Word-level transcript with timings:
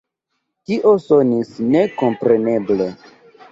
Tio 0.69 0.93
sonis 1.03 1.53
ne 1.77 1.85
kompreneble. 2.01 2.91